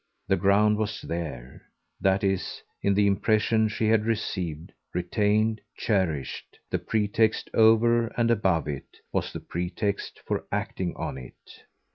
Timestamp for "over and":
7.53-8.31